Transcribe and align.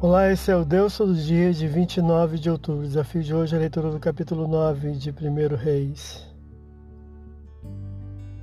Olá, 0.00 0.30
esse 0.30 0.48
é 0.48 0.54
o 0.54 0.64
Deus 0.64 0.96
Todo 0.96 1.12
Dia 1.12 1.52
de 1.52 1.66
29 1.66 2.38
de 2.38 2.48
outubro. 2.48 2.86
Desafio 2.86 3.20
de 3.20 3.34
hoje 3.34 3.56
é 3.56 3.58
a 3.58 3.60
leitura 3.60 3.90
do 3.90 3.98
capítulo 3.98 4.46
9 4.46 4.92
de 4.92 5.10
1 5.10 5.56
Reis. 5.56 6.24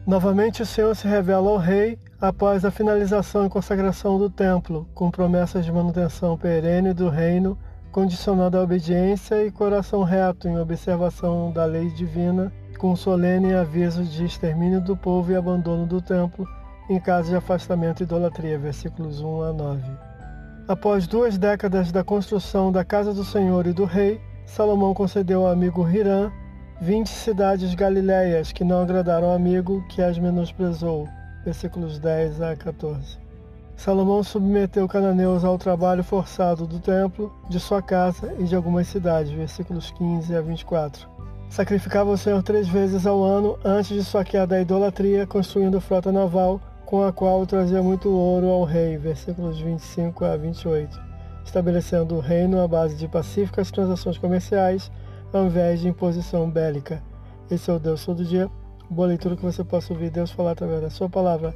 Novamente 0.06 0.62
o 0.62 0.66
Senhor 0.66 0.94
se 0.94 1.08
revela 1.08 1.50
ao 1.50 1.56
rei 1.56 1.98
após 2.20 2.66
a 2.66 2.72
finalização 2.72 3.46
e 3.46 3.50
consagração 3.50 4.18
do 4.18 4.30
templo, 4.30 4.86
com 4.94 5.10
promessas 5.10 5.64
de 5.64 5.72
manutenção 5.72 6.38
perene 6.38 6.94
do 6.94 7.08
reino, 7.08 7.58
condicionada 7.90 8.58
à 8.58 8.62
obediência 8.62 9.42
e 9.46 9.50
coração 9.50 10.04
reto 10.04 10.50
em 10.50 10.60
observação 10.60 11.54
da 11.54 11.64
lei 11.64 11.90
divina, 11.92 12.52
com 12.78 12.98
solene 12.98 13.54
aviso 13.54 14.04
de 14.04 14.26
extermínio 14.26 14.82
do 14.82 14.98
povo 14.98 15.32
e 15.32 15.38
abandono 15.38 15.86
do 15.86 16.02
templo 16.02 16.46
em 16.90 17.00
caso 17.00 17.30
de 17.30 17.38
afastamento 17.38 18.02
e 18.02 18.04
idolatria. 18.04 18.60
Versículos 18.60 19.22
1 19.22 19.42
a 19.42 19.54
9. 19.54 20.15
Após 20.68 21.06
duas 21.06 21.38
décadas 21.38 21.92
da 21.92 22.04
construção 22.04 22.72
da 22.72 22.84
casa 22.84 23.14
do 23.14 23.24
Senhor 23.24 23.68
e 23.68 23.74
do 23.74 23.86
rei, 23.86 24.20
Salomão 24.48 24.96
concedeu 24.96 25.46
ao 25.46 25.54
amigo 25.54 25.88
Hirã 25.88 26.32
vinte 26.82 27.10
cidades 27.10 27.76
galileias 27.76 28.52
que 28.52 28.64
não 28.64 28.82
agradaram 28.82 29.28
ao 29.28 29.36
amigo 29.36 29.86
que 29.90 30.02
as 30.02 30.18
menosprezou. 30.18 31.08
Versículos 31.44 32.00
10 32.00 32.42
a 32.42 32.56
14. 32.56 33.20
Salomão 33.78 34.24
submeteu 34.24 34.88
cananeus 34.88 35.44
ao 35.44 35.56
trabalho 35.60 36.04
forçado 36.04 36.66
do 36.66 36.80
templo, 36.80 37.32
de 37.48 37.60
sua 37.60 37.80
casa 37.84 38.34
e 38.40 38.46
de 38.46 38.56
algumas 38.56 38.88
cidades. 38.88 39.32
Versículos 39.32 39.92
15 39.92 40.36
a 40.36 40.42
24. 40.42 41.08
Sacrificava 41.48 42.10
o 42.10 42.18
Senhor 42.18 42.42
três 42.42 42.68
vezes 42.68 43.06
ao 43.06 43.24
ano 43.24 43.56
antes 43.64 43.96
de 43.96 44.04
sua 44.04 44.24
queda 44.24 44.48
da 44.48 44.62
idolatria, 44.62 45.28
construindo 45.28 45.80
frota 45.80 46.12
naval 46.12 46.60
com 46.86 47.04
a 47.04 47.12
qual 47.12 47.46
trazia 47.46 47.82
muito 47.82 48.10
ouro 48.10 48.48
ao 48.48 48.64
rei, 48.64 48.98
versículos 48.98 49.60
25 49.60 50.24
a 50.24 50.38
28, 50.38 51.02
estabelecendo 51.44 52.16
o 52.16 52.20
reino 52.20 52.62
à 52.62 52.68
base 52.68 52.96
de 52.96 53.08
pacíficas 53.08 53.72
transações 53.72 54.18
comerciais, 54.18 54.92
ao 55.34 55.46
invés 55.46 55.82
de 55.82 55.88
imposição 55.88 56.50
bélica. 56.50 57.02
Esse 57.50 57.70
é 57.70 57.74
o 57.74 57.80
Deus 57.80 58.06
todo 58.06 58.24
dia. 58.24 58.50
Boa 58.90 59.08
leitura 59.08 59.36
que 59.36 59.44
você 59.44 59.64
possa 59.64 59.94
ouvir 59.94 60.12
Deus 60.12 60.32
falar 60.32 60.52
através 60.52 60.82
da 60.82 60.90
sua 60.90 61.10
palavra. 61.10 61.56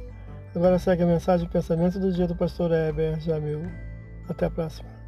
Agora 0.54 0.78
segue 0.78 1.04
a 1.04 1.06
mensagem 1.06 1.46
e 1.46 1.50
pensamento 1.50 1.98
do 1.98 2.12
dia 2.12 2.26
do 2.26 2.34
pastor 2.34 2.72
Heber 2.72 3.20
Jamil. 3.20 3.62
Até 4.28 4.46
a 4.46 4.50
próxima. 4.50 4.99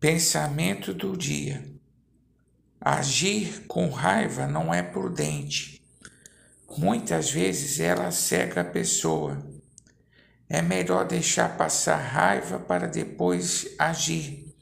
Pensamento 0.00 0.94
do 0.94 1.14
dia: 1.14 1.62
Agir 2.80 3.66
com 3.66 3.90
raiva 3.90 4.46
não 4.46 4.72
é 4.72 4.82
prudente. 4.82 5.82
Muitas 6.78 7.30
vezes 7.30 7.78
ela 7.80 8.10
cega 8.10 8.62
a 8.62 8.64
pessoa. 8.64 9.44
É 10.48 10.62
melhor 10.62 11.06
deixar 11.06 11.54
passar 11.54 11.98
raiva 11.98 12.58
para 12.58 12.86
depois 12.86 13.74
agir. 13.78 14.54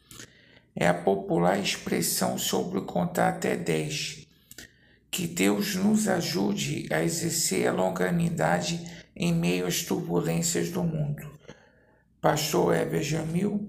É 0.75 0.89
a 0.89 0.95
popular 0.95 1.57
expressão 1.57 2.37
sobre 2.37 2.81
contar 2.81 3.29
até 3.29 3.57
10. 3.57 4.27
Que 5.09 5.29
Deus 5.29 5.77
nos 5.77 6.09
ajude 6.09 6.89
a 6.91 7.01
exercer 7.01 7.69
a 7.69 7.73
longanimidade 7.73 8.85
em 9.15 9.33
meio 9.33 9.69
às 9.69 9.85
turbulências 9.85 10.69
do 10.71 10.83
mundo. 10.83 11.31
Pastor 12.21 12.75
Heber 12.75 13.05
Jamil 13.05 13.69